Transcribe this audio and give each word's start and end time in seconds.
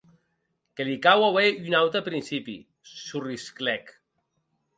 Que 0.79 0.85
li 0.87 0.95
cau 1.03 1.25
auer 1.27 1.43
un 1.65 1.75
aute 1.81 2.01
principi!, 2.07 2.57
sorrisclèc. 2.95 3.95